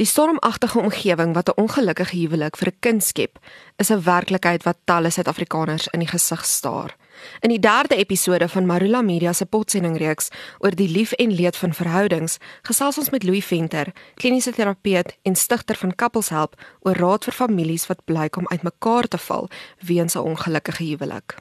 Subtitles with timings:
[0.00, 3.38] Die stormagtige omgewing wat 'n ongelukkige huwelik vir 'n kind skep,
[3.76, 6.96] is 'n werklikheid wat talle Suid-Afrikaners in die gesig staar.
[7.40, 10.28] In die derde episode van Marula Media se potsendingreeks
[10.58, 15.34] oor die lief en leed van verhoudings, gesels ons met Louis Venter, kliniese terapeut en
[15.36, 19.48] stigter van Couples Help, oor raad vir families wat blyk om uitmekaar te val
[19.78, 21.34] weens 'n ongelukkige huwelik.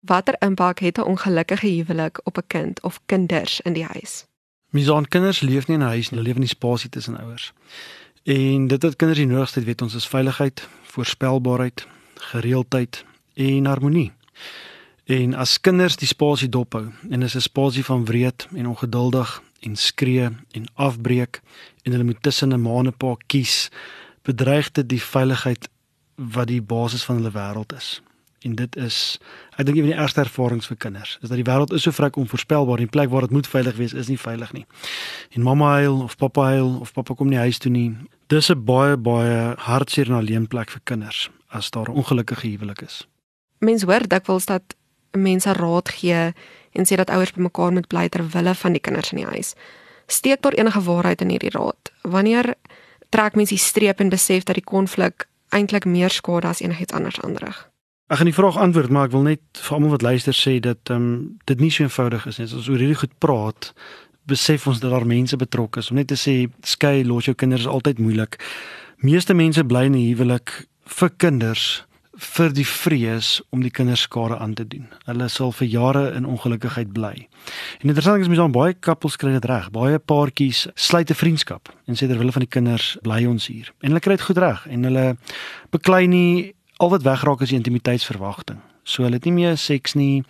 [0.00, 4.26] Watter impak het 'n ongelukkige huwelik op 'n kind of kinders in die huis?
[4.74, 7.52] Misaan kinders leef nie in 'n huis nie, hulle leef in die spasie tussen ouers.
[8.22, 14.12] En dit wat kinders die nodigste weet ons is veiligheid, voorspelbaarheid, gereeldheid en harmonie.
[15.04, 19.76] En as kinders die spasie dophou en is 'n spasie van wreed en ongeduldig en
[19.76, 21.40] skree en afbreek
[21.82, 23.70] en hulle moet tussen 'n ma en 'n pa kies,
[24.22, 25.68] bedreig dit die veiligheid
[26.14, 28.02] wat die basis van hulle wêreld is
[28.44, 29.18] en dit is
[29.56, 31.94] ek dink een van die ergste ervarings vir kinders is dat die wêreld is so
[31.94, 34.66] vrek onvoorspelbaar en plek waar dit moet veilig wees is nie veilig nie.
[35.32, 37.96] En mamma huil of pappa huil of pappa kom nie huis toe nie.
[38.28, 42.82] Dis 'n baie baie hartseer en alleen plek vir kinders as daar 'n ongelukkige huwelik
[42.82, 43.06] is.
[43.58, 44.74] Mense hoor dikwels dat
[45.12, 46.32] mense raad gee
[46.72, 49.54] en sê dat ouers bymekaar moet bly ter wille van die kinders in die huis.
[50.06, 51.92] Steek daar enige waarheid in hierdie raad?
[52.02, 52.54] Wanneer
[53.08, 57.20] trek mense die streep en besef dat die konflik eintlik meer skade as enigiets anders
[57.20, 57.73] aanrig?
[58.12, 60.90] Ek gaan die vraag antwoord, maar ek wil net vir almal wat luister sê dat
[60.92, 61.12] ehm um,
[61.48, 62.44] dit nie so eenvoudig is nie.
[62.44, 63.70] As ons oor hierdie goed praat,
[64.28, 65.88] besef ons dat daar mense betrokke is.
[65.88, 66.34] Om net te sê
[66.68, 68.36] skei los jou kinders is altyd moeilik.
[69.00, 70.52] Meeste mense bly in 'n huwelik
[70.84, 74.86] vir kinders vir die vrees om die kinders skade aan te doen.
[75.06, 77.28] Hulle sal vir jare in ongelukkigheid bly.
[77.80, 79.70] En interessant is mens dan baie koppels kry dit reg.
[79.70, 83.72] Baie paartjies sluit 'n vriendskap en sê ter wille van die kinders bly ons hier.
[83.80, 85.16] En hulle kry dit goed reg en hulle
[85.70, 88.60] beklei nie al wat wegraak is die intimiteitsverwagting.
[88.82, 90.24] So hulle het nie meer seks nie en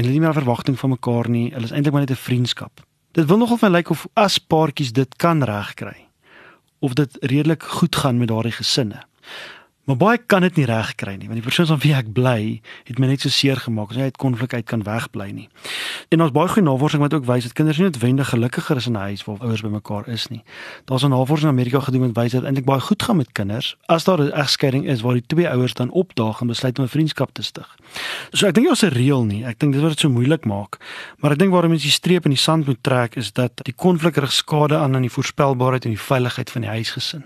[0.00, 1.50] hulle het nie meer verwagting van mekaar nie.
[1.52, 2.80] Hulle is eintlik maar net 'n vriendskap.
[3.12, 6.06] Dit wil nogal vir my lyk of as paartjies dit kan regkry
[6.78, 9.02] of dit redelik goed gaan met daardie gesinne.
[9.90, 12.60] Maar baie kan dit nie reg kry nie, want die persoon van wie ek bly,
[12.86, 15.46] het my net so seer gemaak hy uit konflik uit kan wegbly nie.
[16.14, 18.94] En ons baie goeie navorsing wat ook wys dat kinders nie noodwendig gelukkiger is in
[18.94, 20.44] 'n huis waar ouers bymekaar is nie.
[20.86, 23.76] Daar's 'n navorsing in Amerika gedoen wat wys dat eintlik baie goed gaan met kinders
[23.86, 26.88] as daar 'n egskeiding is waar die twee ouers dan opdaag en besluit om 'n
[26.88, 27.76] vriendskap te stig.
[28.30, 29.44] So ek dink dit is 'n reël nie.
[29.44, 30.78] Ek dink dit word dit so moeilik maak.
[31.18, 33.74] Maar ek dink waarom mens die streep in die sand moet trek is dat die
[33.74, 37.24] konflik rig skade aan aan die voorspelbaarheid en die veiligheid van die huisgesin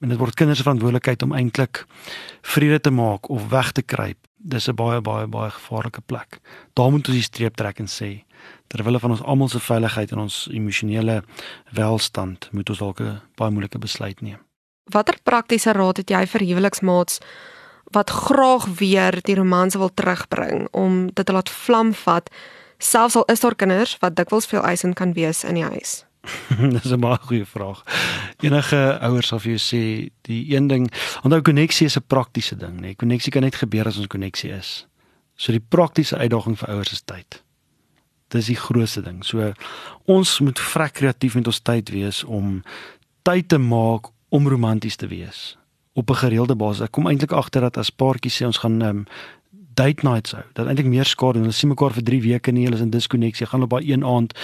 [0.00, 1.84] en dit word kinders se verantwoordelikheid om eintlik
[2.54, 4.18] vrede te maak of weg te kruip.
[4.36, 6.40] Dis 'n baie baie baie gevaarlike plek.
[6.72, 8.24] Daar moet ons die streep trek en sê
[8.68, 11.22] ter wille van ons almal se veiligheid en ons emosionele
[11.72, 14.38] welstand moet ons dalk 'n baie moeilike besluit neem.
[14.84, 17.20] Watter praktiese raad het jy vir huweliksmaats
[17.92, 22.30] wat graag weer die romanse wil terugbring om dit te laat vlam vat
[22.78, 26.09] selfs al is daar kinders wat dikwels veel eisend kan wees in die huis?
[26.74, 27.82] Dis 'n baie goeie vraag.
[28.40, 29.82] Enige ouers sal vir jou sê
[30.28, 30.90] die een ding,
[31.22, 32.80] onthou koneksie is 'n praktiese ding, nê.
[32.80, 32.94] Nee.
[32.94, 34.86] Koneksie kan net gebeur as ons koneksie is.
[35.36, 37.42] So die praktiese uitdaging vir ouers is tyd.
[38.28, 39.24] Dis die grootste ding.
[39.24, 39.52] So
[40.04, 42.62] ons moet vrek kreatief met ons tyd wees om
[43.22, 45.56] tyd te maak om romanties te wees
[45.92, 46.80] op 'n gereelde basis.
[46.80, 49.06] Ek kom eintlik agter dat as paartjies sê ons gaan um,
[49.80, 50.44] date nights hou.
[50.58, 52.92] Dat eintlik meer skade en hulle sien mekaar vir 3 weke nie, hulle is in
[52.92, 54.34] diskonneksie, gaan op daai een aand,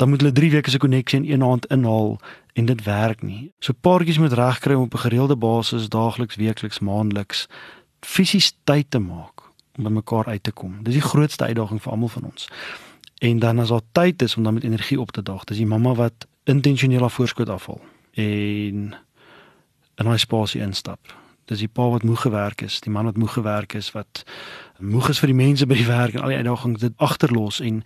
[0.00, 2.16] dan moet hulle 3 weke se koneksie in een aand inhaal
[2.56, 3.52] en dit werk nie.
[3.60, 7.46] So paartjies moet regkry om op 'n gereelde basis daagliks, weekliks, maandeliks
[8.00, 9.42] fisies tyd te maak
[9.76, 10.82] om by mekaar uit te kom.
[10.82, 12.48] Dis die grootste uitdaging vir almal van ons.
[13.18, 15.66] En dan as daar tyd is om dan met energie op te daag, dis die
[15.66, 17.80] mamma wat intentioneel haar voorskot afval
[18.12, 18.94] en
[19.96, 23.36] in daai spasie instap dis die pa wat moeg gewerk is, die man wat moeg
[23.38, 24.24] gewerk is wat
[24.78, 27.82] moeg is vir die mense by die werk en al die uitdagings dit agterlos en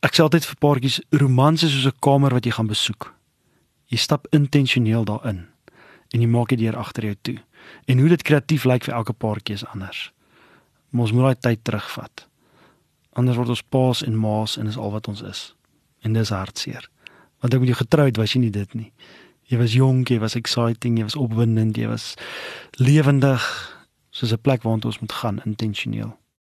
[0.00, 3.12] ek sê altyd vir paartjies romanse soos 'n kamer wat jy gaan besoek.
[3.88, 5.46] Jy stap intentioneel daarin
[6.12, 7.38] en jy maak dit deur agter jou toe.
[7.86, 10.12] En hoe dit kreatief lyk vir elke paartjie is anders.
[10.92, 12.26] Ons moet daai tyd terugvat.
[13.12, 15.54] Anders word ons paas en maas en dis al wat ons is.
[16.02, 16.88] En dis hartseer.
[17.40, 18.92] Want ek moet jou getroud was jy nie dit nie.
[19.50, 22.14] Jy was jonk, jy was exciting, jy was opwindend, jy was
[22.78, 23.42] lewendig,
[24.14, 26.14] soos 'n plek waartoe ons moet gaan intentioneel.